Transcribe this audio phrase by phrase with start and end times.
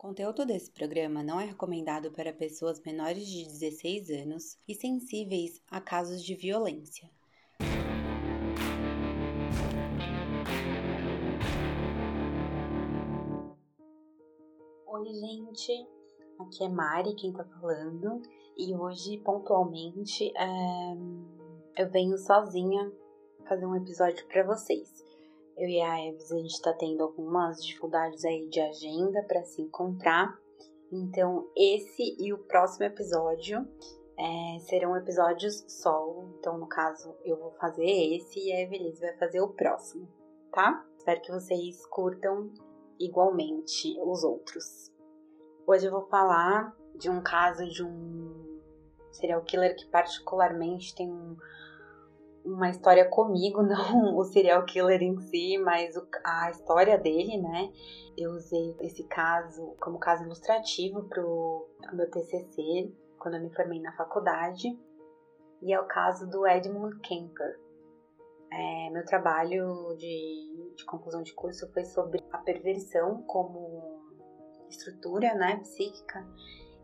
[0.00, 5.78] conteúdo desse programa não é recomendado para pessoas menores de 16 anos e sensíveis a
[5.78, 7.10] casos de violência.
[14.86, 15.86] Oi, gente.
[16.38, 18.22] Aqui é Mari quem tá falando
[18.56, 21.82] e hoje, pontualmente, é...
[21.82, 22.90] eu venho sozinha
[23.46, 25.09] fazer um episódio para vocês.
[25.60, 29.60] Eu e a Eves, a gente está tendo algumas dificuldades aí de agenda para se
[29.60, 30.40] encontrar.
[30.90, 33.68] Então, esse e o próximo episódio
[34.16, 36.34] é, serão episódios solo.
[36.38, 40.08] Então, no caso, eu vou fazer esse e a Evelise vai fazer o próximo,
[40.50, 40.82] tá?
[40.96, 42.50] Espero que vocês curtam
[42.98, 44.90] igualmente os outros.
[45.66, 48.62] Hoje eu vou falar de um caso de um
[49.12, 51.36] serial killer que particularmente tem um
[52.44, 55.94] uma história comigo, não o serial killer em si, mas
[56.24, 57.72] a história dele, né?
[58.16, 63.80] Eu usei esse caso como caso ilustrativo para o meu TCC, quando eu me formei
[63.80, 64.68] na faculdade,
[65.62, 67.58] e é o caso do Edmund Kemper.
[68.52, 74.00] É, meu trabalho de, de conclusão de curso foi sobre a perversão como
[74.68, 76.26] estrutura né, psíquica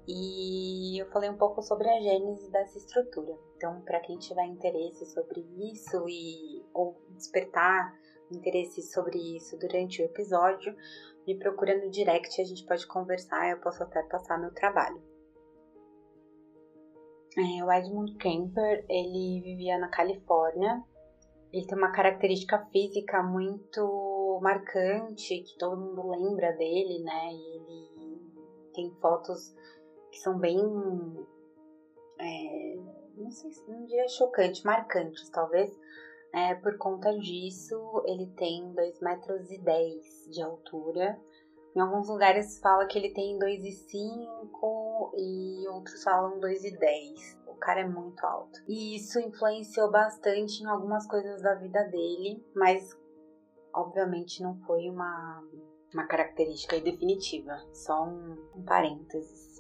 [0.09, 3.37] e eu falei um pouco sobre a gênese dessa estrutura.
[3.57, 5.41] Então, para quem tiver interesse sobre
[5.73, 7.93] isso e ou despertar
[8.31, 10.75] interesse sobre isso durante o episódio,
[11.27, 15.03] me procura no direct, a gente pode conversar, eu posso até passar meu trabalho.
[17.37, 20.83] É, o Edmund Kemper, ele vivia na Califórnia.
[21.53, 27.33] Ele tem uma característica física muito marcante, que todo mundo lembra dele, né?
[27.33, 27.97] E ele
[28.73, 29.55] tem fotos
[30.17, 30.59] que são bem.
[32.19, 32.77] É,
[33.17, 35.71] não sei se um dia chocante, marcantes talvez.
[36.33, 41.21] É, por conta disso, ele tem 2,10 metros e dez de altura.
[41.75, 47.39] Em alguns lugares fala que ele tem 2,5 e outros falam 2,10.
[47.47, 48.59] O cara é muito alto.
[48.67, 52.99] E isso influenciou bastante em algumas coisas da vida dele, mas
[53.75, 55.43] obviamente não foi uma,
[55.93, 59.56] uma característica definitiva, só um, um parênteses.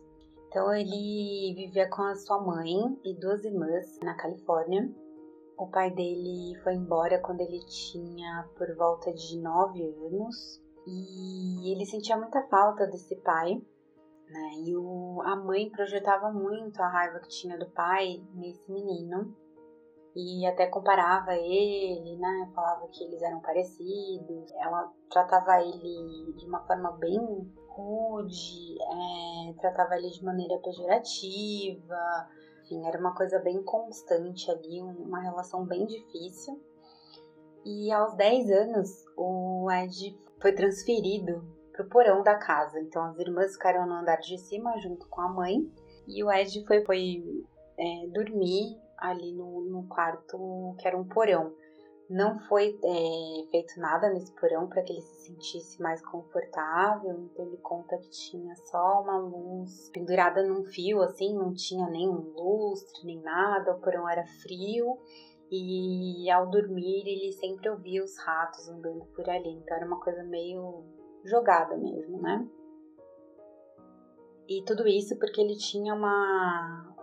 [0.48, 2.74] Então ele vivia com a sua mãe
[3.04, 4.90] e duas irmãs na Califórnia.
[5.58, 11.84] O pai dele foi embora quando ele tinha por volta de 9 anos e ele
[11.84, 13.54] sentia muita falta desse pai.
[14.28, 14.50] Né?
[14.64, 19.34] E o, a mãe projetava muito a raiva que tinha do pai nesse menino
[20.16, 22.50] e até comparava ele, né?
[22.54, 24.50] Falava que eles eram parecidos.
[24.58, 27.20] Ela tratava ele de uma forma bem
[27.76, 32.28] rude, é, tratava ele de maneira pejorativa.
[32.64, 36.60] Enfim, era uma coisa bem constante ali, uma relação bem difícil.
[37.64, 42.80] E aos 10 anos, o Ed foi transferido para o porão da casa.
[42.80, 45.70] Então as irmãs ficaram no andar de cima junto com a mãe.
[46.08, 47.22] E o Ed foi, foi
[47.78, 51.52] é, dormir ali no, no quarto que era um porão.
[52.08, 57.44] Não foi é, feito nada nesse porão para que ele se sentisse mais confortável, então
[57.44, 63.04] ele conta que tinha só uma luz pendurada num fio, assim, não tinha nenhum lustre
[63.04, 64.98] nem nada, o porão era frio.
[65.50, 70.22] E ao dormir ele sempre ouvia os ratos andando por ali, então era uma coisa
[70.24, 70.84] meio
[71.24, 72.48] jogada mesmo, né?
[74.48, 76.96] E tudo isso porque ele tinha uma,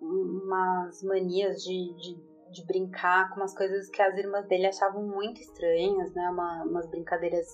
[0.00, 2.14] umas manias de, de,
[2.50, 6.30] de, brincar com umas coisas que as irmãs dele achavam muito estranhas, né?
[6.30, 7.46] Uma, umas brincadeiras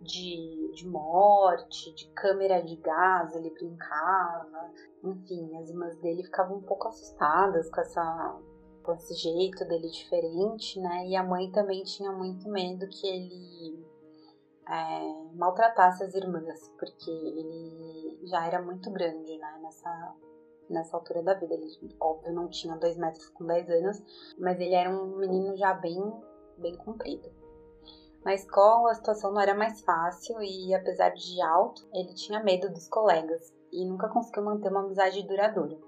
[0.00, 4.72] de, de morte, de câmera de gás, ele brincava.
[5.04, 8.40] Enfim, as irmãs dele ficavam um pouco assustadas com essa
[8.82, 11.06] com esse jeito dele diferente, né?
[11.06, 13.86] E a mãe também tinha muito medo que ele
[14.66, 19.58] é, maltratasse as irmãs, porque ele já era muito grande, né?
[19.62, 20.14] Nessa,
[20.70, 21.54] nessa altura da vida.
[21.54, 21.66] Ele,
[22.00, 24.02] óbvio, não tinha 2 metros com 10 anos,
[24.38, 26.00] mas ele era um menino já bem,
[26.58, 27.30] bem comprido.
[28.24, 32.70] Na escola a situação não era mais fácil e, apesar de alto, ele tinha medo
[32.70, 35.78] dos colegas e nunca conseguiu manter uma amizade duradoura.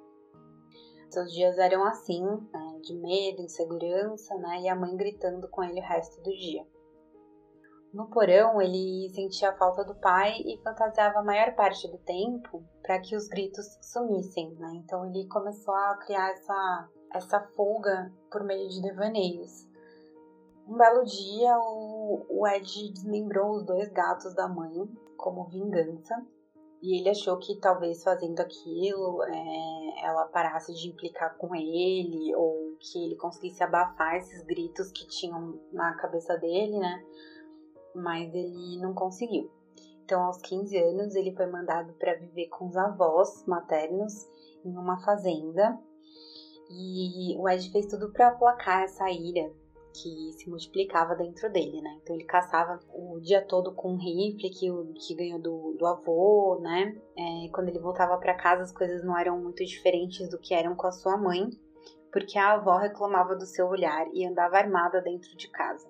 [1.10, 5.78] Seus dias eram assim, né, de medo, insegurança, né, e a mãe gritando com ele
[5.78, 6.66] o resto do dia.
[7.92, 12.64] No porão, ele sentia a falta do pai e fantasiava a maior parte do tempo
[12.82, 14.72] para que os gritos sumissem, né?
[14.76, 19.68] Então ele começou a criar essa, essa fuga por meio de devaneios.
[20.66, 24.88] Um belo dia, o, o Ed desmembrou os dois gatos da mãe
[25.18, 26.14] como vingança
[26.80, 32.74] e ele achou que talvez fazendo aquilo é, ela parasse de implicar com ele ou
[32.80, 37.04] que ele conseguisse abafar esses gritos que tinham na cabeça dele, né?
[37.94, 39.50] Mas ele não conseguiu.
[40.04, 44.26] Então, aos 15 anos, ele foi mandado para viver com os avós maternos
[44.64, 45.78] em uma fazenda.
[46.70, 49.50] E o Ed fez tudo para aplacar essa ira
[49.92, 51.98] que se multiplicava dentro dele, né?
[52.02, 56.58] Então ele caçava o dia todo com um rifle que, que ganhou do, do avô,
[56.60, 56.96] né?
[57.16, 60.74] É, quando ele voltava para casa as coisas não eram muito diferentes do que eram
[60.74, 61.50] com a sua mãe,
[62.10, 65.88] porque a avó reclamava do seu olhar e andava armada dentro de casa.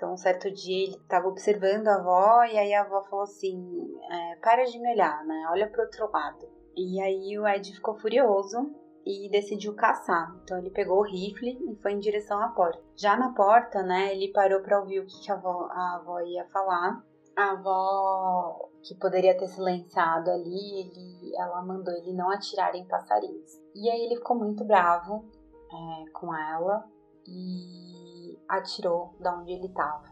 [0.00, 3.62] Então, um certo dia ele estava observando a avó e aí a avó falou assim:
[4.10, 5.46] é, Para de me olhar, né?
[5.50, 6.48] Olha para outro lado.
[6.74, 8.74] E aí o Ed ficou furioso
[9.04, 10.34] e decidiu caçar.
[10.42, 12.82] Então ele pegou o rifle e foi em direção à porta.
[12.96, 16.46] Já na porta, né, ele parou para ouvir o que, a, avó, a avó ia
[16.46, 17.04] falar.
[17.36, 23.52] A avó, que poderia ter silenciado ali, ele, ela mandou ele não atirar em passarinhos.
[23.74, 25.28] E aí ele ficou muito bravo
[25.70, 26.88] é, com ela
[27.26, 28.09] e
[28.50, 30.10] atirou da onde ele estava.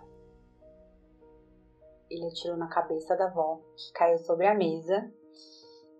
[2.10, 5.12] Ele atirou na cabeça da avó, que caiu sobre a mesa,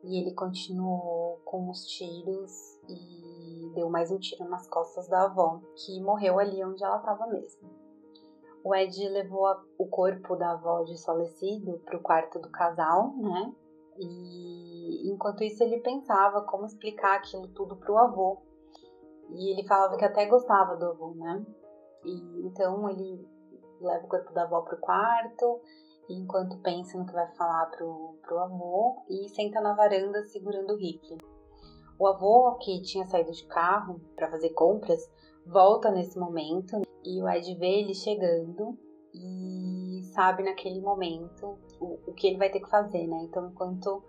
[0.05, 5.61] e ele continuou com os tiros e deu mais um tiro nas costas da avó,
[5.75, 7.69] que morreu ali onde ela estava mesmo.
[8.64, 13.55] O Ed levou a, o corpo da avó desfalecido para o quarto do casal, né?
[13.99, 18.43] E enquanto isso ele pensava como explicar aquilo tudo para o avô.
[19.31, 21.44] E ele falava que até gostava do avô, né?
[22.05, 23.27] E então ele
[23.81, 25.61] leva o corpo da avó para o quarto,
[26.09, 30.77] enquanto pensa no que vai falar pro, pro avô, e senta na varanda segurando o
[30.77, 31.19] rifle.
[31.99, 35.11] O avô, que tinha saído de carro para fazer compras,
[35.45, 38.79] volta nesse momento e o Ed vê ele chegando
[39.12, 43.19] e sabe naquele momento o, o que ele vai ter que fazer, né?
[43.25, 44.03] Então, enquanto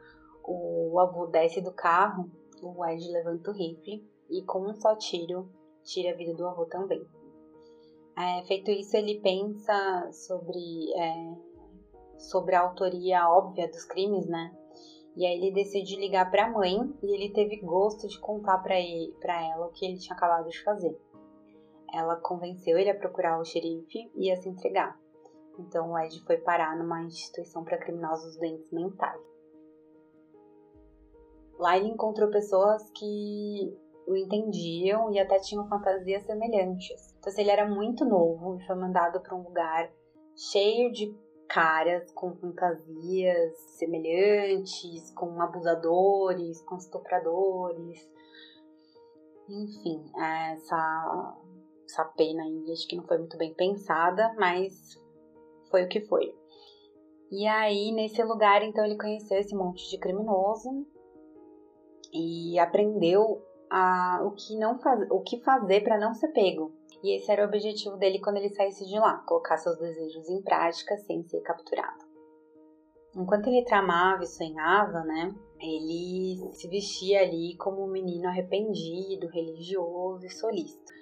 [0.43, 2.29] o avô desce do carro,
[2.61, 5.49] o Ed levanta o rifle e com um só tiro
[5.83, 7.03] tira a vida do avô também.
[8.17, 11.35] É, feito isso, ele pensa sobre, é,
[12.17, 14.55] sobre a autoria óbvia dos crimes, né?
[15.15, 18.75] E aí ele decide ligar para a mãe e ele teve gosto de contar para
[18.77, 20.97] ela o que ele tinha acabado de fazer.
[21.93, 24.99] Ela convenceu ele a procurar o xerife e a se entregar.
[25.57, 29.21] Então o Ed foi parar numa instituição para criminosos doentes mentais.
[31.57, 33.77] Lá ele encontrou pessoas que
[34.07, 37.08] o entendiam e até tinham fantasias semelhantes.
[37.19, 39.91] Então, se ele era muito novo e foi mandado para um lugar
[40.35, 41.13] cheio de
[41.49, 48.09] caras com fantasias semelhantes, com abusadores, com estupradores.
[49.49, 51.37] Enfim, essa,
[51.85, 54.73] essa pena aí acho que não foi muito bem pensada, mas
[55.69, 56.33] foi o que foi.
[57.31, 60.69] E aí, nesse lugar, então, ele conheceu esse monte de criminoso
[62.11, 66.78] e aprendeu a, o, que não faz, o que fazer para não ser pego.
[67.03, 70.41] E esse era o objetivo dele quando ele saísse de lá, colocar seus desejos em
[70.41, 72.07] prática sem ser capturado.
[73.15, 80.25] Enquanto ele tramava e sonhava, né, ele se vestia ali como um menino arrependido, religioso
[80.25, 80.98] e solícito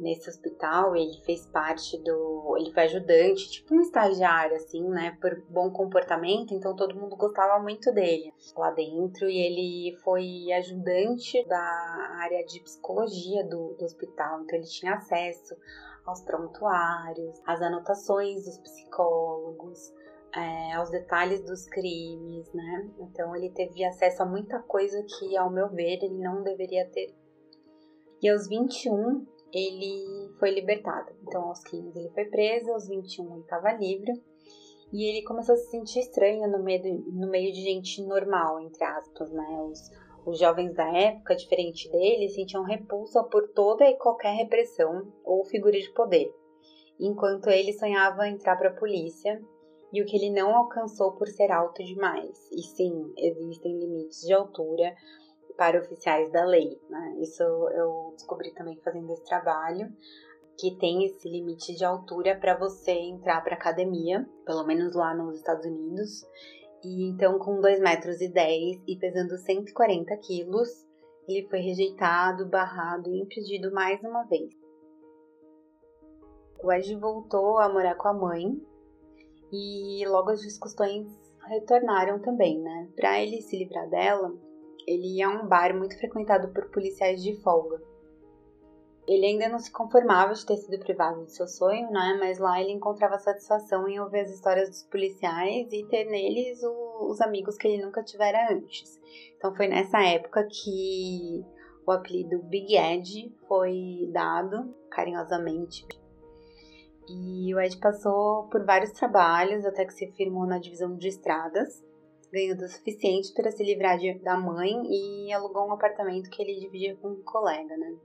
[0.00, 2.56] nesse hospital, ele fez parte do.
[2.58, 5.16] Ele foi ajudante, tipo um estagiário, assim, né?
[5.20, 9.28] Por bom comportamento, então todo mundo gostava muito dele lá dentro.
[9.28, 15.54] E ele foi ajudante da área de psicologia do, do hospital, então ele tinha acesso
[16.04, 19.92] aos prontuários, às anotações dos psicólogos.
[20.32, 22.88] É, aos detalhes dos crimes, né?
[23.00, 27.12] Então ele teve acesso a muita coisa que, ao meu ver, ele não deveria ter.
[28.22, 31.12] E aos 21, ele foi libertado.
[31.22, 34.12] Então, aos 15 ele foi preso, aos 21 ele estava livre.
[34.92, 38.60] E ele começou a se sentir estranho no meio, de, no meio de gente normal,
[38.60, 39.62] entre aspas, né?
[39.62, 39.90] Os,
[40.26, 45.78] os jovens da época, diferente dele, sentiam repulsa por toda e qualquer repressão ou figura
[45.78, 46.34] de poder,
[46.98, 49.40] enquanto ele sonhava entrar para a polícia,
[49.92, 52.48] e o que ele não alcançou por ser alto demais.
[52.52, 54.94] E sim, existem limites de altura
[55.60, 56.80] para oficiais da lei.
[56.88, 57.16] Né?
[57.20, 59.92] Isso eu descobri também fazendo esse trabalho,
[60.58, 65.36] que tem esse limite de altura para você entrar para academia, pelo menos lá nos
[65.36, 66.26] Estados Unidos.
[66.82, 70.88] E então, com 2 metros e 10 e pesando 140 quilos,
[71.28, 74.54] ele foi rejeitado, barrado e impedido mais uma vez.
[76.64, 78.58] O Ed voltou a morar com a mãe
[79.52, 81.06] e logo as discussões
[81.46, 82.88] retornaram também, né?
[82.96, 84.32] Para ele se livrar dela,
[84.86, 87.80] ele ia a um bar muito frequentado por policiais de folga.
[89.06, 92.16] Ele ainda não se conformava de ter sido privado de seu sonho, né?
[92.20, 97.08] Mas lá ele encontrava satisfação em ouvir as histórias dos policiais e ter neles o,
[97.10, 99.00] os amigos que ele nunca tivera antes.
[99.36, 101.44] Então foi nessa época que
[101.86, 105.86] o apelido Big Ed foi dado carinhosamente.
[107.08, 111.82] E o Ed passou por vários trabalhos até que se firmou na divisão de estradas,
[112.32, 116.60] ganhando o suficiente para se livrar de, da mãe e alugou um apartamento que ele
[116.60, 117.96] dividia com um colega, né?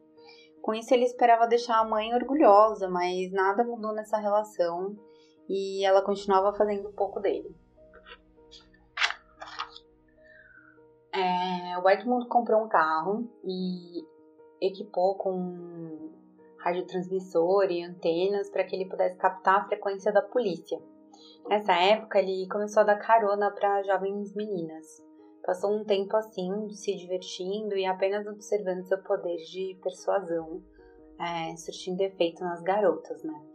[0.61, 4.97] Com isso, ele esperava deixar a mãe orgulhosa, mas nada mudou nessa relação
[5.47, 7.55] e ela continuava fazendo pouco dele.
[11.13, 14.03] É, o Edmund comprou um carro e
[14.59, 16.11] equipou com
[16.57, 20.81] radiotransmissor e antenas para que ele pudesse captar a frequência da polícia.
[21.47, 25.03] Nessa época, ele começou a dar carona para jovens meninas.
[25.43, 30.63] Passou um tempo assim, se divertindo e apenas observando seu poder de persuasão,
[31.19, 33.45] é, surtindo efeito nas garotas, né?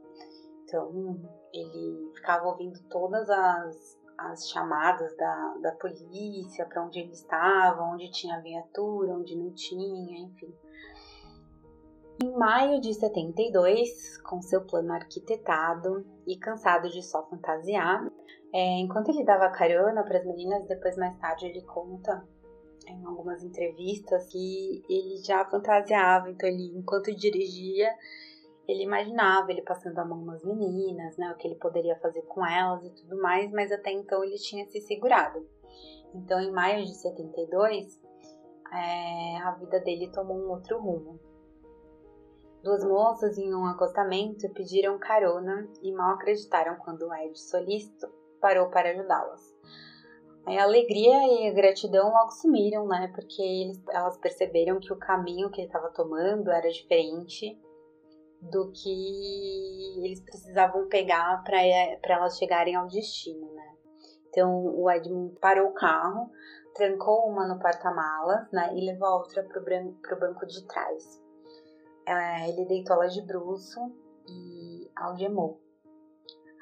[0.62, 1.18] Então,
[1.52, 8.08] ele ficava ouvindo todas as, as chamadas da, da polícia para onde ele estava, onde
[8.12, 10.54] tinha viatura, onde não tinha, enfim.
[12.22, 18.06] Em maio de 72, com seu plano arquitetado e cansado de só fantasiar,
[18.52, 22.22] é, enquanto ele dava carona para as meninas, depois mais tarde ele conta
[22.86, 27.90] em algumas entrevistas que ele já fantasiava, então ele, enquanto dirigia,
[28.68, 32.44] ele imaginava ele passando a mão nas meninas, né, o que ele poderia fazer com
[32.44, 35.48] elas e tudo mais, mas até então ele tinha se segurado.
[36.14, 37.98] Então, em maio de 72,
[38.72, 41.29] é, a vida dele tomou um outro rumo.
[42.62, 48.06] Duas moças em um acostamento pediram carona e mal acreditaram quando Ed solícito
[48.38, 49.40] parou para ajudá-las.
[50.46, 53.10] A alegria e a gratidão logo sumiram, né?
[53.14, 57.58] Porque eles, elas perceberam que o caminho que ele estava tomando era diferente
[58.42, 61.62] do que eles precisavam pegar para
[62.02, 63.76] elas chegarem ao destino, né?
[64.28, 66.30] Então o Edmund parou o carro,
[66.74, 68.74] trancou uma no porta-malas, né?
[68.74, 71.19] E levou a outra para o banco de trás.
[72.48, 73.80] Ele deitou ela de bruço
[74.28, 75.60] e algemou,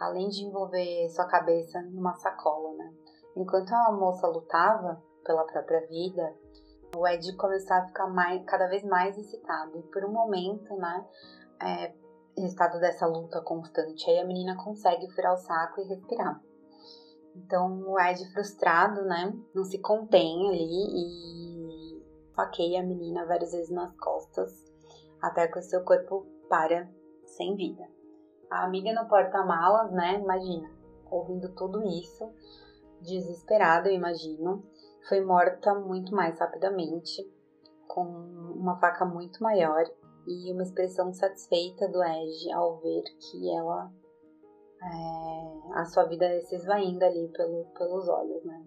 [0.00, 2.92] além de envolver sua cabeça numa sacola, né?
[3.36, 6.34] Enquanto a moça lutava pela própria vida,
[6.96, 9.78] o Ed começou a ficar mais, cada vez mais excitado.
[9.78, 11.06] E por um momento, né,
[11.62, 11.94] é,
[12.36, 16.40] resultado dessa luta constante, aí a menina consegue furar o saco e respirar.
[17.36, 23.70] Então o Ed, frustrado, né, não se contém ali e faqueia a menina várias vezes
[23.70, 24.67] nas costas
[25.20, 26.88] até que o seu corpo para
[27.26, 27.84] sem vida.
[28.50, 30.20] A amiga no porta-malas, né?
[30.20, 30.70] Imagina,
[31.10, 32.32] ouvindo tudo isso,
[33.02, 34.64] desesperada, eu imagino,
[35.08, 37.22] foi morta muito mais rapidamente,
[37.86, 39.84] com uma faca muito maior
[40.26, 43.90] e uma expressão satisfeita do Edge ao ver que ela
[44.82, 48.64] é, a sua vida se esvaindo ali pelo, pelos olhos, né?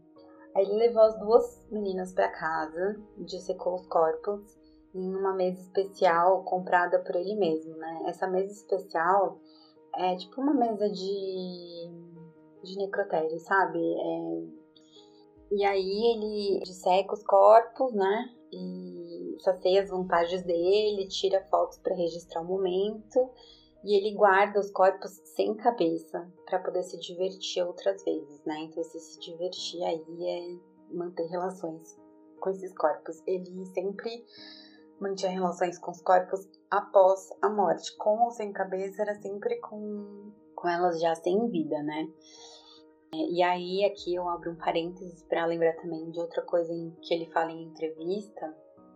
[0.56, 4.61] Aí ele levou as duas meninas para casa, dissecou os corpos
[4.94, 8.04] em uma mesa especial comprada por ele mesmo, né?
[8.06, 9.40] Essa mesa especial
[9.96, 11.90] é tipo uma mesa de,
[12.64, 13.80] de necrotério, sabe?
[13.80, 14.62] É...
[15.54, 18.30] E aí ele disseca os corpos, né?
[18.54, 23.30] E sacia as vantagens dele, tira fotos para registrar o momento
[23.84, 28.60] e ele guarda os corpos sem cabeça para poder se divertir outras vezes, né?
[28.62, 31.98] Então, se se divertir aí é manter relações
[32.40, 33.22] com esses corpos.
[33.26, 34.26] Ele sempre
[35.02, 37.96] mantinha relações com os corpos após a morte.
[37.98, 42.08] Com ou sem cabeça, era sempre com, com elas já sem vida, né?
[43.14, 47.30] E aí, aqui eu abro um parênteses para lembrar também de outra coisa que ele
[47.32, 48.56] fala em entrevista,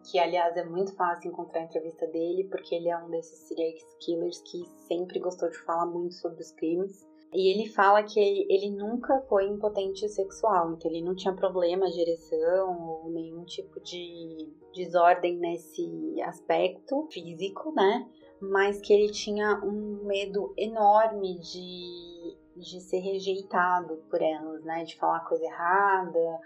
[0.09, 3.73] que aliás é muito fácil encontrar a entrevista dele, porque ele é um desses serial
[3.99, 7.05] killers que sempre gostou de falar muito sobre os crimes.
[7.35, 11.99] E ele fala que ele nunca foi impotente sexual, então ele não tinha problema de
[11.99, 18.09] ereção ou nenhum tipo de desordem nesse aspecto físico, né?
[18.41, 24.85] Mas que ele tinha um medo enorme de, de ser rejeitado por elas, né?
[24.85, 26.39] De falar coisa errada,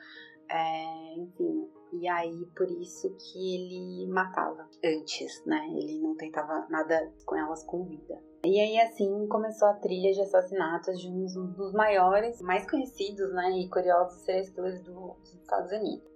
[0.49, 1.69] é, enfim.
[1.91, 5.67] E aí, por isso que ele matava antes, né?
[5.75, 8.21] Ele não tentava nada com elas com vida.
[8.45, 13.51] E aí, assim, começou a trilha de assassinatos de um dos maiores, mais conhecidos né,
[13.51, 16.08] e curiosos serial killers dos Estados Unidos.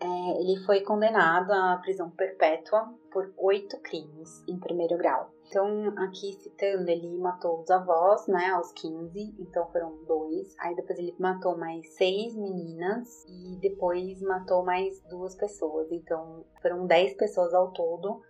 [0.00, 5.30] É, ele foi condenado à prisão perpétua por oito crimes em primeiro grau.
[5.46, 10.54] Então, aqui citando, ele matou os avós, né, aos 15, então foram dois.
[10.60, 15.90] Aí depois ele matou mais seis meninas e depois matou mais duas pessoas.
[15.90, 18.20] Então, foram dez pessoas ao todo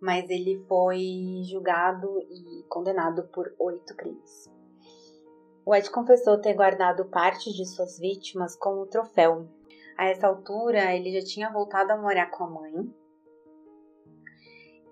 [0.00, 4.48] mas ele foi julgado e condenado por oito crimes.
[5.64, 9.46] O Ed confessou ter guardado parte de suas vítimas como troféu.
[9.98, 12.94] A essa altura, ele já tinha voltado a morar com a mãe.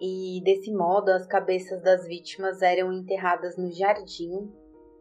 [0.01, 4.53] E desse modo, as cabeças das vítimas eram enterradas no jardim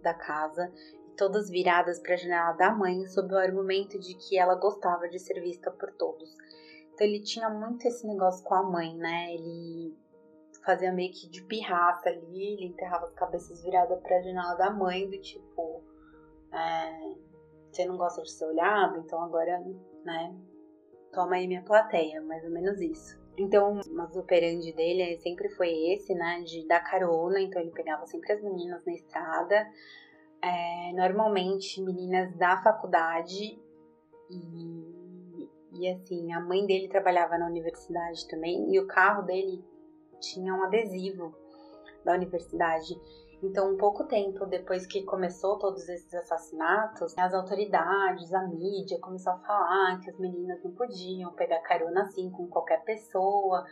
[0.01, 0.71] da casa
[1.15, 5.17] todas viradas para a janela da mãe, sob o argumento de que ela gostava de
[5.19, 6.29] ser vista por todos.
[6.93, 9.33] Então ele tinha muito esse negócio com a mãe, né?
[9.33, 9.97] Ele
[10.63, 14.71] fazia meio que de pirraça ali, ele enterrava as cabeças viradas para a janela da
[14.71, 15.83] mãe, do tipo,
[16.51, 17.15] é,
[17.71, 19.63] você não gosta de ser olhado, então agora,
[20.05, 20.33] né,
[21.11, 23.19] toma aí minha plateia, mais ou menos isso.
[23.37, 28.31] Então, o operandi dele sempre foi esse, né, de dar carona, então ele pegava sempre
[28.31, 29.67] as meninas na estrada,
[30.41, 33.59] é, normalmente meninas da faculdade
[34.29, 39.63] e, e assim, a mãe dele trabalhava na universidade também e o carro dele
[40.19, 41.35] tinha um adesivo
[42.03, 42.95] da universidade.
[43.45, 49.37] Então, pouco tempo depois que começou todos esses assassinatos, as autoridades, a mídia começou a
[49.37, 53.63] falar que as meninas não podiam pegar carona assim com qualquer pessoa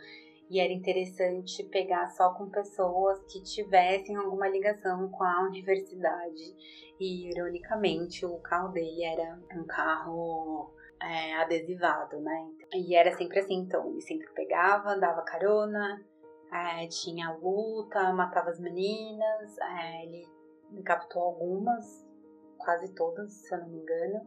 [0.48, 6.54] e era interessante pegar só com pessoas que tivessem alguma ligação com a universidade.
[7.00, 12.48] E, ironicamente, o carro dele era um carro é, adesivado, né?
[12.72, 16.00] E era sempre assim, então, ele sempre pegava, dava carona,
[16.54, 20.28] é, tinha luta, matava as meninas, é, ele
[20.84, 22.06] captou algumas,
[22.58, 24.20] quase todas, se eu não me engano,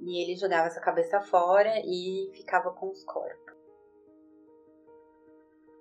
[0.00, 3.56] e ele jogava essa cabeça fora e ficava com os corpos.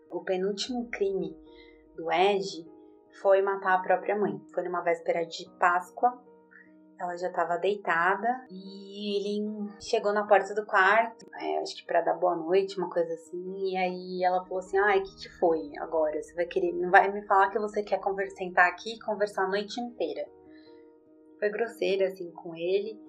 [0.09, 1.37] O penúltimo crime
[1.95, 2.67] do Ed
[3.21, 4.41] foi matar a própria mãe.
[4.53, 6.23] Foi numa véspera de Páscoa,
[6.99, 12.01] ela já estava deitada e ele chegou na porta do quarto, é, acho que para
[12.01, 13.71] dar boa noite, uma coisa assim.
[13.71, 16.21] E aí ela falou assim: "Ai, o que, que foi agora?
[16.21, 19.43] Você vai querer, não vai me falar que você quer conversar, sentar aqui e conversar
[19.43, 20.27] a noite inteira?"
[21.39, 22.99] Foi grosseira assim com ele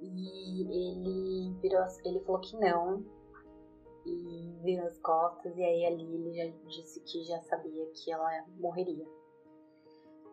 [0.00, 3.04] e ele virou, ele falou que não
[4.06, 8.30] e virou as costas e aí ali ele já disse que já sabia que ela
[8.58, 9.06] morreria.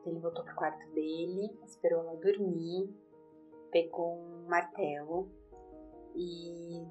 [0.06, 2.94] Ele voltou pro quarto dele, esperou ela dormir,
[3.72, 5.30] pegou um martelo
[6.16, 6.86] e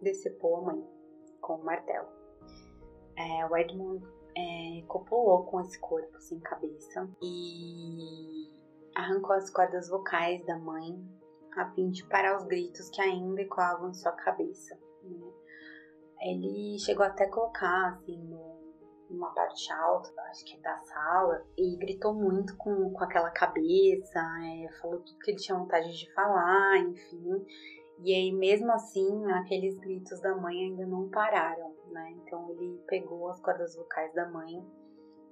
[0.00, 0.86] decepou a mãe
[1.40, 2.08] com o martelo.
[3.16, 4.04] É, o Edmund
[4.36, 8.50] é, copulou com esse corpo sem cabeça e
[8.94, 11.02] arrancou as cordas vocais da mãe
[11.56, 14.78] a fim de parar os gritos que ainda ecoavam em sua cabeça.
[15.02, 15.32] Né?
[16.20, 18.51] Ele chegou até a colocar assim no
[19.12, 24.72] numa parte alta, acho que da sala, e gritou muito com, com aquela cabeça, é,
[24.80, 27.44] falou tudo que ele tinha vontade de falar, enfim.
[28.00, 32.10] E aí, mesmo assim, aqueles gritos da mãe ainda não pararam, né?
[32.16, 34.64] Então ele pegou as cordas vocais da mãe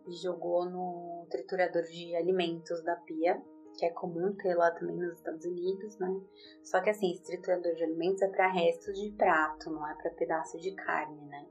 [0.06, 3.42] e jogou no triturador de alimentos da pia,
[3.76, 6.20] que é comum ter lá também nos Estados Unidos, né?
[6.62, 10.10] Só que assim, esse triturador de alimentos é para restos de prato, não é para
[10.12, 11.46] pedaço de carne, né?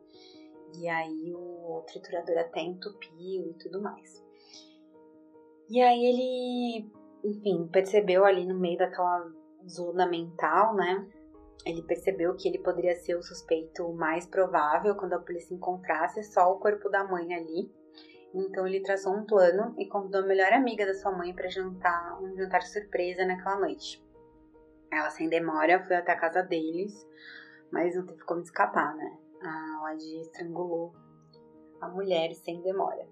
[0.76, 4.23] E aí o triturador até entupiu e tudo mais.
[5.69, 6.91] E aí ele,
[7.23, 9.32] enfim, percebeu ali no meio daquela
[9.67, 11.08] zona mental, né?
[11.65, 16.51] Ele percebeu que ele poderia ser o suspeito mais provável quando a polícia encontrasse só
[16.51, 17.71] o corpo da mãe ali.
[18.34, 22.21] Então ele traçou um plano e convidou a melhor amiga da sua mãe para jantar,
[22.21, 24.03] um jantar surpresa naquela noite.
[24.91, 27.08] Ela sem demora foi até a casa deles,
[27.71, 29.17] mas não teve como escapar, né?
[29.41, 30.93] a Ladi estrangulou
[31.82, 33.08] a mulher sem demora.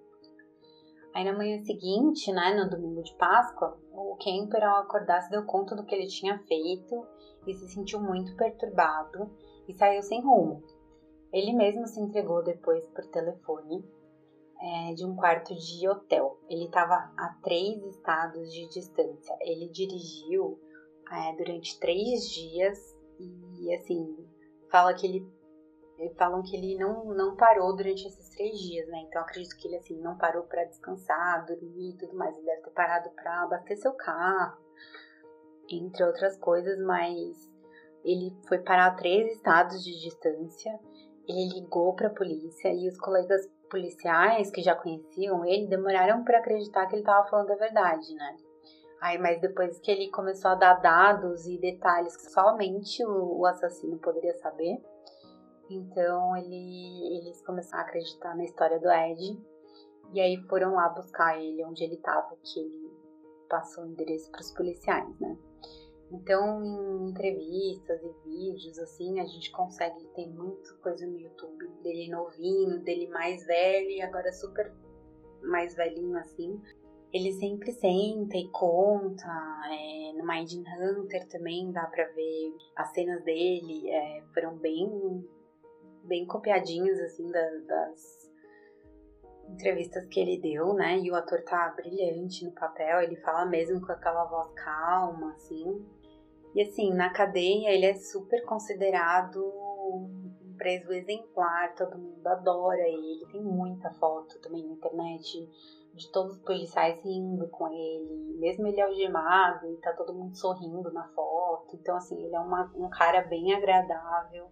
[1.14, 5.44] Aí na manhã seguinte, né, no domingo de Páscoa, o Kemper ao acordar se deu
[5.46, 7.08] conta do que ele tinha feito
[7.48, 9.32] e se sentiu muito perturbado
[9.68, 10.64] e saiu sem rumo.
[11.34, 13.84] Ele mesmo se entregou depois por telefone
[14.60, 16.40] é, de um quarto de hotel.
[16.50, 19.36] Ele estava a três estados de distância.
[19.42, 20.60] Ele dirigiu
[21.12, 22.78] é, durante três dias
[23.20, 24.16] e assim
[24.70, 25.37] fala que ele
[26.16, 29.00] falam que ele não, não parou durante esses três dias, né?
[29.08, 32.36] Então acredito que ele assim não parou para descansar, dormir e tudo mais.
[32.36, 34.58] Ele deve ter parado para abastecer o carro,
[35.70, 37.52] entre outras coisas, mas
[38.04, 40.80] ele foi parar a três estados de distância.
[41.28, 46.38] Ele ligou para a polícia e os colegas policiais que já conheciam ele demoraram para
[46.38, 48.38] acreditar que ele estava falando a verdade, né?
[49.02, 53.46] Aí, mas depois que ele começou a dar dados e detalhes que somente o, o
[53.46, 54.82] assassino poderia saber,
[55.70, 59.40] então ele, eles começaram a acreditar na história do Ed.
[60.14, 62.92] E aí foram lá buscar ele onde ele estava, que ele
[63.50, 65.38] passou o endereço para os policiais, né?
[66.12, 72.10] Então, em entrevistas e vídeos, assim, a gente consegue, tem muita coisa no YouTube dele
[72.10, 74.74] novinho, dele mais velho e agora super
[75.42, 76.62] mais velhinho, assim.
[77.12, 79.28] Ele sempre senta e conta,
[79.70, 85.28] é, no Mind Hunter também dá pra ver as cenas dele, é, foram bem
[86.08, 88.28] bem copiadinhos, assim, das, das,
[89.50, 91.00] entrevistas que ele deu, né?
[91.00, 95.86] E o ator tá brilhante no papel, ele fala mesmo com aquela voz calma, assim.
[96.54, 103.26] E assim, na cadeia ele é super considerado um preso exemplar, todo mundo adora ele,
[103.32, 105.48] tem muita foto também na internet
[105.94, 110.92] de todos os policiais rindo com ele, mesmo ele algemado e tá todo mundo sorrindo
[110.92, 111.76] na foto.
[111.76, 114.48] Então, assim, ele é uma, um cara bem agradável,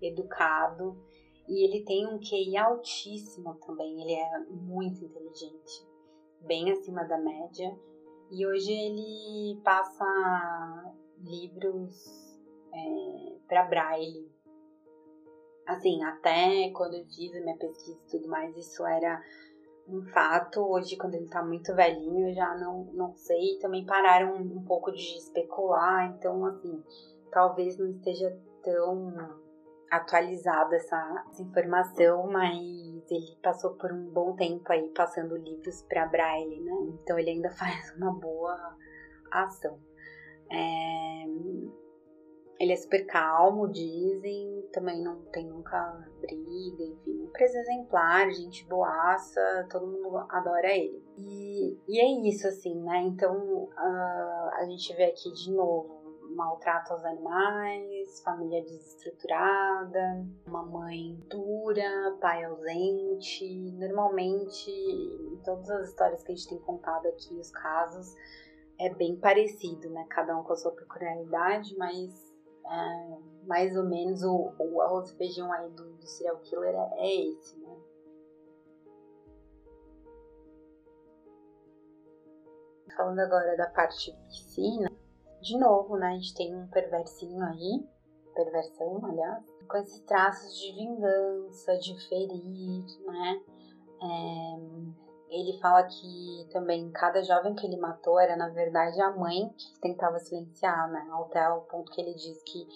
[0.00, 0.96] educado
[1.48, 5.88] e ele tem um QI altíssimo também, ele é muito inteligente,
[6.42, 7.74] bem acima da média.
[8.30, 12.38] E hoje ele passa livros
[12.70, 14.30] é, para braille.
[15.66, 19.18] Assim, até quando eu fiz a minha pesquisa e tudo mais, isso era
[19.88, 20.60] um fato.
[20.60, 23.58] Hoje, quando ele tá muito velhinho, eu já não, não sei.
[23.58, 26.14] Também pararam um, um pouco de especular.
[26.14, 26.82] Então, assim,
[27.30, 29.47] talvez não esteja tão
[29.90, 32.56] atualizada essa, essa, informação, mas
[33.10, 36.72] ele passou por um bom tempo aí passando livros para Braille, né?
[37.02, 38.76] Então ele ainda faz uma boa
[39.30, 39.78] ação.
[40.50, 41.24] É...
[42.60, 49.68] Ele é super calmo, dizem, também não tem nunca briga, enfim, preso exemplar, gente boaça,
[49.70, 51.00] todo mundo adora ele.
[51.16, 52.98] E, e é isso, assim, né?
[53.02, 55.97] Então uh, a gente vê aqui de novo
[56.38, 63.72] maltrato aos animais, família desestruturada, uma mãe dura, pai ausente.
[63.72, 68.14] Normalmente, em todas as histórias que a gente tem contado aqui, os casos,
[68.78, 70.06] é bem parecido, né?
[70.08, 72.32] Cada um com a sua peculiaridade, mas
[72.64, 76.90] é, mais ou menos o, o arroz e feijão aí do, do serial killer é,
[76.98, 77.76] é esse, né?
[82.96, 84.88] Falando agora da parte piscina,
[85.40, 87.86] de novo, né, a gente tem um perversinho aí,
[88.34, 93.40] perversão, aliás, com esses traços de vingança, de ferir, né?
[94.00, 94.88] É,
[95.30, 99.80] ele fala que também cada jovem que ele matou era na verdade a mãe que
[99.80, 101.06] tentava silenciar, né?
[101.12, 102.66] Até o ponto que ele diz que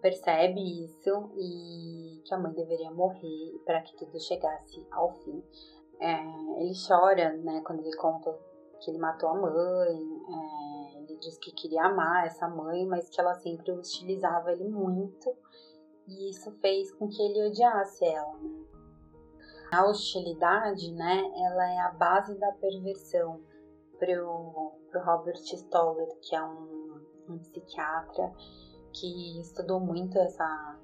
[0.00, 5.42] percebe isso e que a mãe deveria morrer para que tudo chegasse ao fim.
[5.98, 8.30] É, ele chora, né, quando ele conta
[8.80, 9.96] que ele matou a mãe.
[10.28, 10.63] É,
[11.14, 15.34] ele diz que queria amar essa mãe, mas que ela sempre hostilizava ele muito.
[16.06, 18.64] E isso fez com que ele odiasse ela, né?
[19.72, 23.40] A hostilidade, né, ela é a base da perversão
[23.98, 28.32] pro, pro Robert Stoller, que é um, um psiquiatra
[28.92, 30.78] que estudou muito essa,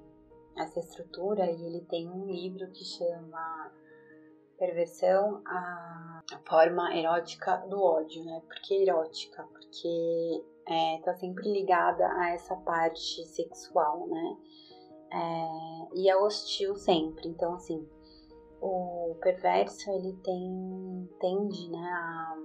[0.57, 3.71] essa estrutura e ele tem um livro que chama
[4.61, 8.43] Perversão, a, forma erótica do ódio, né?
[8.45, 9.43] Por que erótica?
[9.51, 14.37] Porque é, tá sempre ligada a essa parte sexual, né?
[15.13, 17.27] É, e é hostil sempre.
[17.27, 17.89] Então, assim,
[18.61, 22.37] o perverso ele tem tende né, a,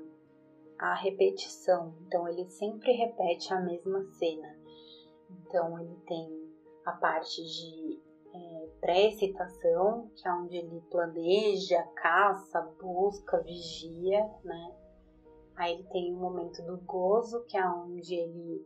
[0.78, 1.94] a repetição.
[2.06, 4.56] Então ele sempre repete a mesma cena.
[5.30, 6.46] Então ele tem
[6.86, 7.85] a parte de é,
[8.86, 14.74] pré-excitação, que é onde ele planeja, caça, busca, vigia, né?
[15.56, 18.64] Aí ele tem o momento do gozo, que é onde ele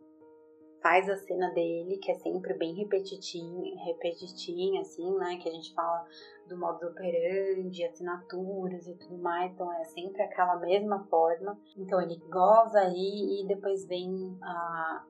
[0.82, 5.38] faz a cena dele, que é sempre bem repetitinha, repetitinha, assim, né?
[5.38, 6.04] Que a gente fala
[6.46, 11.58] do modo operandi, assinaturas e tudo mais, então é sempre aquela mesma forma.
[11.78, 15.06] Então ele goza aí e depois vem a,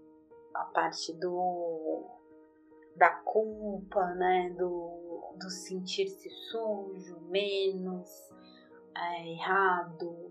[0.55, 2.20] a parte do
[3.01, 4.51] da culpa, né?
[4.51, 8.09] Do, do sentir-se sujo, menos,
[8.95, 10.31] é, errado.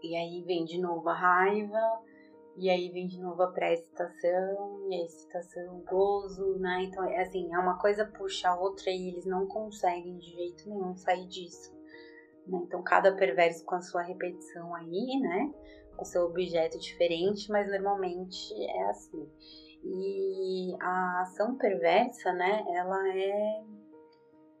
[0.00, 2.02] E aí vem de novo a raiva
[2.56, 6.84] e aí vem de novo a pré-excitação, e a excitação, o gozo, né?
[6.84, 10.68] Então, é assim, é uma coisa puxa a outra e eles não conseguem de jeito
[10.68, 11.74] nenhum sair disso.
[12.46, 12.60] Né?
[12.64, 15.52] Então, cada perverso com a sua repetição aí, né?
[15.96, 19.26] Com seu objeto diferente, mas normalmente é assim.
[19.84, 22.64] E a ação perversa, né?
[22.68, 23.64] Ela é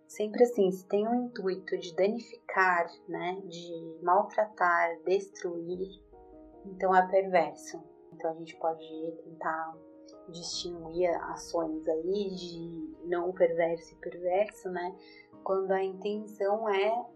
[0.06, 3.40] sempre assim, se tem o intuito de danificar, né?
[3.46, 6.02] De maltratar, destruir,
[6.66, 7.82] então é perverso.
[8.12, 8.86] Então a gente pode
[9.24, 9.76] tentar
[10.28, 14.94] distinguir ações aí de não perverso e perverso, né?
[15.44, 17.06] Quando a intenção é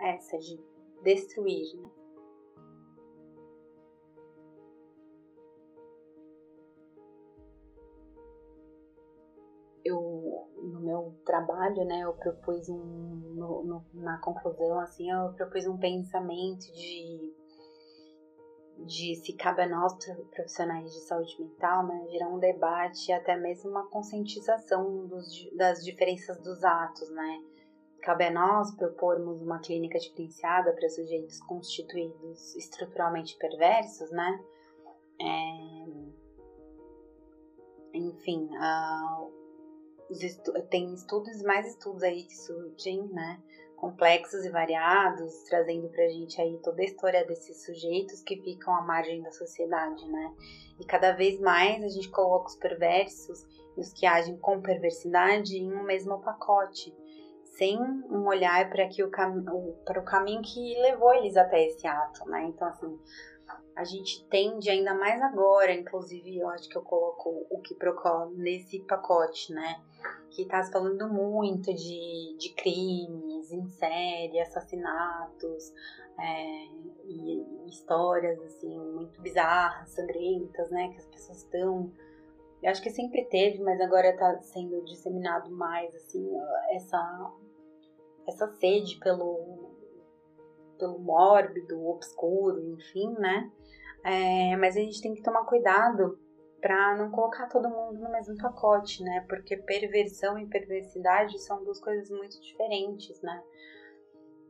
[0.00, 0.60] essa de
[1.02, 1.90] destruir, né?
[10.76, 12.76] No meu trabalho, né, eu propus um
[13.34, 17.34] no, no, na conclusão assim, eu propus um pensamento de
[18.78, 19.96] de se cabe a nós
[20.34, 25.82] profissionais de saúde mental, né, gerar um debate e até mesmo uma conscientização dos, das
[25.82, 27.42] diferenças dos atos, né,
[28.02, 34.44] cabe a nós propormos uma clínica diferenciada para sujeitos constituídos estruturalmente perversos, né?
[35.20, 35.96] É,
[37.94, 39.32] enfim, uh,
[40.10, 43.40] estu tem estudos, mais estudos aí que surgem, né?
[43.76, 48.82] Complexos e variados, trazendo pra gente aí toda a história desses sujeitos que ficam à
[48.82, 50.34] margem da sociedade, né?
[50.80, 53.44] E cada vez mais a gente coloca os perversos
[53.76, 56.94] e os que agem com perversidade em um mesmo pacote,
[57.56, 62.44] sem um olhar para o, cam o caminho que levou eles até esse ato, né?
[62.44, 62.98] Então assim,
[63.76, 68.80] a gente tende ainda mais agora, inclusive eu acho que eu coloco o procura nesse
[68.80, 69.82] pacote, né?
[70.30, 75.72] Que tá se falando muito de, de crimes em série, assassinatos
[76.18, 76.66] é,
[77.04, 80.88] e, histórias assim muito bizarras, sangrentas, né?
[80.88, 81.92] Que as pessoas estão
[82.62, 86.26] eu acho que sempre teve, mas agora está sendo disseminado mais assim
[86.70, 87.32] essa
[88.26, 89.75] essa sede pelo
[90.76, 93.50] pelo mórbido, obscuro, enfim, né?
[94.04, 96.18] É, mas a gente tem que tomar cuidado
[96.60, 99.24] para não colocar todo mundo no mesmo pacote, né?
[99.28, 103.42] Porque perversão e perversidade são duas coisas muito diferentes, né?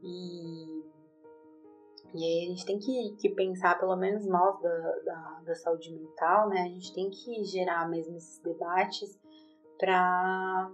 [0.03, 0.85] E,
[2.15, 5.93] e aí a gente tem que, que pensar, pelo menos nós da, da, da saúde
[5.93, 6.63] mental, né?
[6.63, 9.19] A gente tem que gerar mesmo esses debates
[9.79, 10.71] para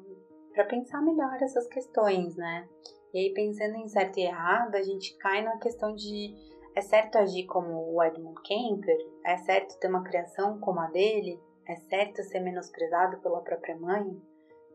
[0.68, 2.68] pensar melhor essas questões, né?
[3.12, 6.34] E aí, pensando em certo e errado, a gente cai na questão de
[6.74, 8.96] é certo agir como o Edmund Kemper?
[9.24, 11.38] É certo ter uma criação como a dele?
[11.68, 14.20] É certo ser menosprezado pela própria mãe?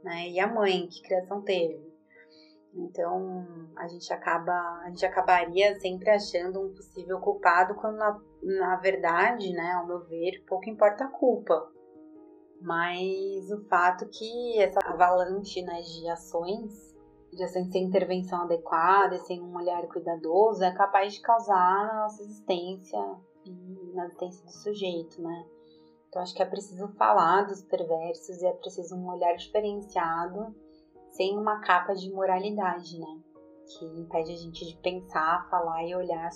[0.03, 0.29] Né?
[0.29, 1.97] E a mãe, que criação teve?
[2.75, 8.75] Então, a gente acaba, a gente acabaria sempre achando um possível culpado quando na, na
[8.75, 11.71] verdade, né, ao meu ver, pouco importa a culpa.
[12.61, 16.87] Mas o fato que essa avalanche né, de ações
[17.31, 22.99] de sem intervenção adequada, sem um olhar cuidadoso, é capaz de causar na nossa existência
[23.45, 25.45] e na existência do sujeito, né?
[26.09, 30.55] Então acho que é preciso falar dos perversos e é preciso um olhar diferenciado,
[31.11, 33.21] sem uma capa de moralidade, né?
[33.67, 36.29] Que impede a gente de pensar, falar e olhar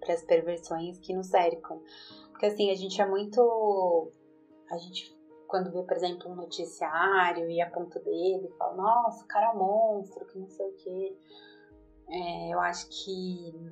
[0.00, 1.80] para as perversões que nos cercam.
[2.30, 4.10] Porque assim, a gente é muito.
[4.70, 5.16] A gente
[5.52, 9.50] quando vê, por exemplo, um noticiário e aponta dele e fala, nossa, o cara é
[9.50, 11.16] um monstro, que não sei o quê.
[12.08, 13.70] É, eu acho que,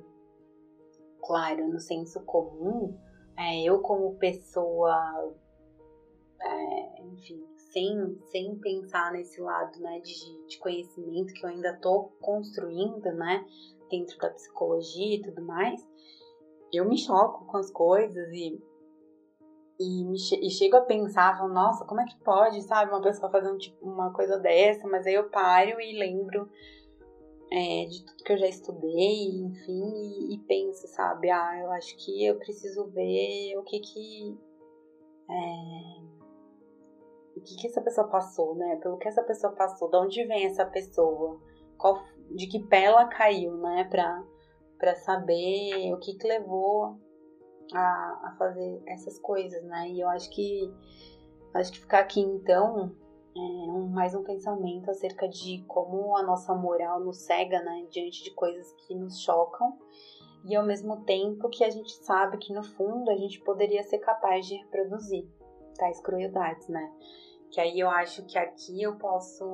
[1.25, 2.95] claro, no senso comum,
[3.35, 5.33] é, eu como pessoa,
[6.39, 12.11] é, enfim, sem, sem pensar nesse lado né, de, de conhecimento que eu ainda estou
[12.21, 13.43] construindo, né,
[13.89, 15.81] dentro da psicologia e tudo mais,
[16.71, 18.61] eu me choco com as coisas e
[19.81, 23.31] e, me, e chego a pensar, falo, nossa, como é que pode, sabe, uma pessoa
[23.31, 26.49] fazer um, tipo, uma coisa dessa, mas aí eu paro e lembro
[27.51, 31.95] é, de tudo que eu já estudei, enfim, e, e, penso, sabe, ah, eu acho
[31.97, 34.37] que eu preciso ver o que que.
[35.29, 36.01] É,
[37.35, 38.77] o que que essa pessoa passou, né?
[38.77, 41.39] Pelo que essa pessoa passou, de onde vem essa pessoa,
[41.77, 42.03] qual,
[42.35, 43.85] de que pé ela caiu, né?
[43.89, 44.23] Pra,
[44.77, 46.97] pra saber o que que levou
[47.73, 49.89] a, a fazer essas coisas, né?
[49.89, 50.73] E eu acho que
[51.53, 52.95] acho que ficar aqui então
[53.35, 58.23] é um, mais um pensamento acerca de como a nossa moral nos cega, né, diante
[58.23, 59.77] de coisas que nos chocam
[60.43, 63.99] e ao mesmo tempo que a gente sabe que no fundo a gente poderia ser
[63.99, 65.27] capaz de reproduzir
[65.77, 66.91] tais crueldades, né?
[67.51, 69.45] Que aí eu acho que aqui eu posso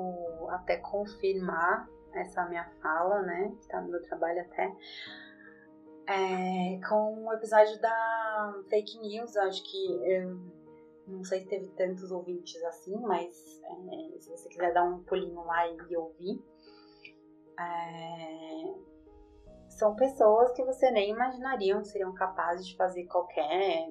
[0.50, 4.74] até confirmar essa minha fala, né, que tá no meu trabalho até,
[6.08, 10.40] é, com o episódio da fake news, acho que eu
[11.08, 15.44] não sei se teve tantos ouvintes assim, mas é, se você quiser dar um pulinho
[15.44, 16.42] lá e ouvir,
[17.60, 18.74] é,
[19.70, 23.90] são pessoas que você nem imaginariam seriam capazes de fazer qualquer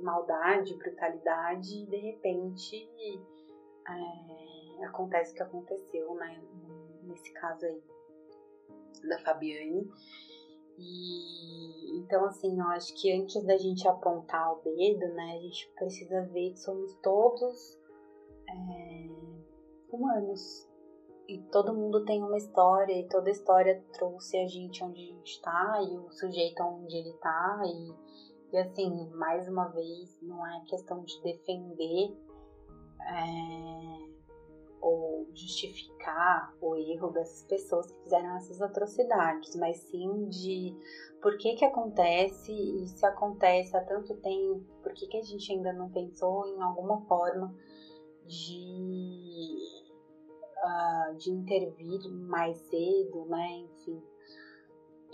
[0.00, 2.90] maldade, brutalidade, e de repente
[3.88, 6.40] é, acontece o que aconteceu, né?
[7.02, 7.82] Nesse caso aí
[9.08, 9.90] da Fabiane.
[10.78, 11.18] E
[12.08, 16.22] então, assim, eu acho que antes da gente apontar o dedo, né, a gente precisa
[16.32, 17.78] ver que somos todos
[18.48, 19.08] é,
[19.92, 20.66] humanos.
[21.28, 25.32] E todo mundo tem uma história, e toda história trouxe a gente onde a gente
[25.32, 30.64] está, e o sujeito onde ele está, e, e assim, mais uma vez, não é
[30.66, 32.16] questão de defender.
[33.00, 34.07] É,
[34.80, 40.76] ou justificar o erro dessas pessoas que fizeram essas atrocidades, mas sim de
[41.20, 45.52] por que que acontece e se acontece há tanto tempo, por que que a gente
[45.52, 47.54] ainda não pensou em alguma forma
[48.24, 49.58] de,
[50.62, 53.48] uh, de intervir mais cedo, né?
[53.58, 54.02] Enfim.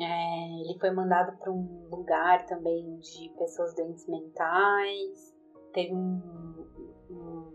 [0.00, 5.32] É, ele foi mandado para um lugar também de pessoas doentes mentais.
[5.72, 6.66] Teve um,
[7.08, 7.53] um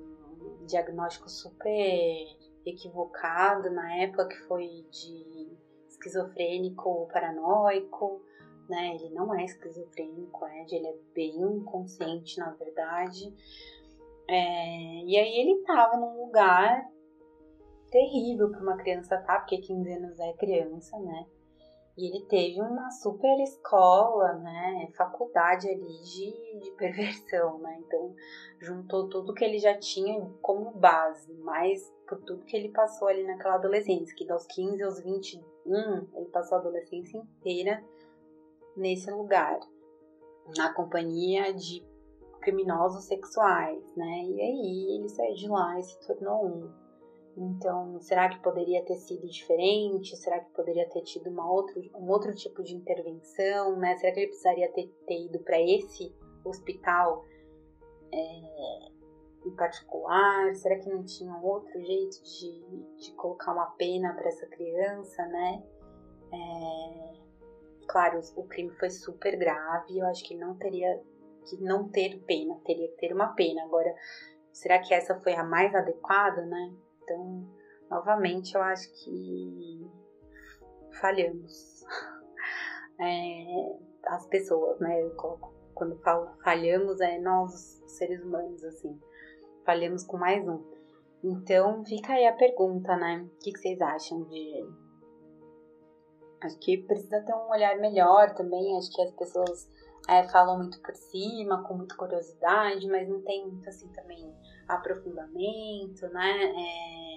[0.69, 8.21] diagnóstico super equivocado na época, que foi de esquizofrênico paranoico,
[8.69, 8.95] né?
[8.95, 13.33] Ele não é esquizofrênico, Ed, ele é bem consciente, na verdade.
[14.27, 16.87] É, e aí ele tava num lugar
[17.89, 21.25] terrível para uma criança tá, porque 15 anos é criança, né?
[21.99, 24.87] E ele teve uma super escola, né?
[24.95, 27.77] Faculdade ali de, de perversão, né?
[27.85, 28.15] Então,
[28.57, 33.23] juntou tudo que ele já tinha como base, mais por tudo que ele passou ali
[33.27, 37.83] naquela adolescência, que dos 15 aos 21, ele passou a adolescência inteira
[38.77, 39.59] nesse lugar,
[40.55, 41.85] na companhia de
[42.39, 44.23] criminosos sexuais, né?
[44.23, 46.88] E aí ele saiu de lá e se tornou um.
[47.41, 50.17] Então, será que poderia ter sido diferente?
[50.17, 53.77] Será que poderia ter tido uma outro, um outro tipo de intervenção?
[53.77, 53.95] Né?
[53.95, 57.23] Será que ele precisaria ter, ter ido para esse hospital
[58.11, 58.89] é,
[59.45, 60.53] em particular?
[60.55, 65.63] Será que não tinha outro jeito de, de colocar uma pena para essa criança, né?
[66.33, 67.13] É,
[67.87, 69.97] claro, o crime foi super grave.
[69.97, 71.01] Eu acho que não teria
[71.49, 73.63] que não ter pena, teria que ter uma pena.
[73.63, 73.95] Agora,
[74.51, 76.73] será que essa foi a mais adequada, né?
[77.09, 77.43] Então,
[77.89, 79.89] novamente, eu acho que
[81.01, 81.83] falhamos.
[83.01, 85.01] É, as pessoas, né?
[85.01, 88.99] Eu coloco, quando falo falhamos, é nós, seres humanos, assim.
[89.65, 90.61] Falhamos com mais um.
[91.23, 93.25] Então, fica aí a pergunta, né?
[93.25, 94.69] O que, que vocês acham de.
[96.41, 98.77] Acho que precisa ter um olhar melhor também.
[98.77, 99.71] Acho que as pessoas
[100.09, 104.33] é, falam muito por cima, com muita curiosidade, mas não tem muito assim também
[104.67, 106.45] aprofundamento, né?
[106.45, 107.09] É,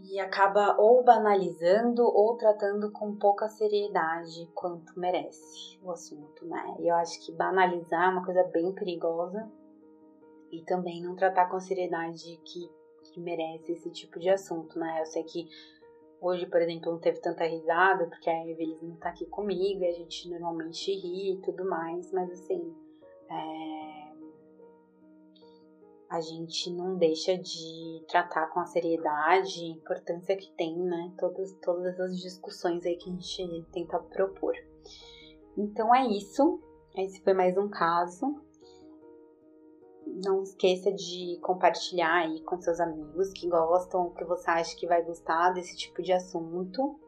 [0.00, 6.76] e acaba ou banalizando ou tratando com pouca seriedade quanto merece o assunto, né?
[6.78, 9.50] E eu acho que banalizar é uma coisa bem perigosa
[10.52, 12.70] e também não tratar com a seriedade que,
[13.12, 15.00] que merece esse tipo de assunto, né?
[15.00, 15.48] Eu sei que
[16.20, 19.92] Hoje, por exemplo, não teve tanta risada, porque a Evelyn não tá aqui comigo, a
[19.92, 22.74] gente normalmente ri e tudo mais, mas assim,
[23.30, 24.12] é...
[26.10, 31.12] a gente não deixa de tratar com a seriedade e importância que tem, né?
[31.16, 34.56] Todas, todas essas discussões aí que a gente tenta propor.
[35.56, 36.60] Então é isso.
[36.96, 38.47] Esse foi mais um caso.
[40.24, 45.02] Não esqueça de compartilhar aí com seus amigos que gostam, que você acha que vai
[45.04, 46.98] gostar desse tipo de assunto.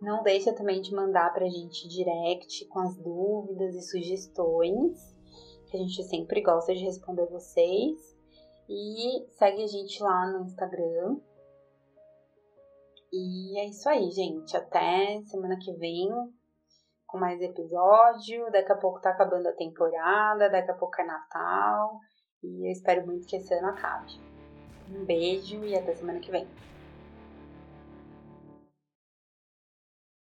[0.00, 5.16] Não deixa também de mandar pra gente direct com as dúvidas e sugestões,
[5.66, 8.16] que a gente sempre gosta de responder vocês.
[8.68, 11.16] E segue a gente lá no Instagram.
[13.12, 14.56] E é isso aí, gente.
[14.56, 16.08] Até semana que vem
[17.06, 18.48] com mais episódio.
[18.52, 21.98] Daqui a pouco tá acabando a temporada, daqui a pouco é Natal.
[22.42, 24.12] E eu espero muito que esse ano acabe.
[24.88, 26.48] Um beijo e até semana que vem.